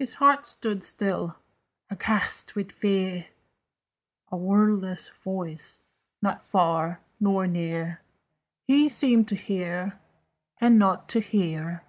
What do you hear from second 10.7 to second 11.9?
not to hear.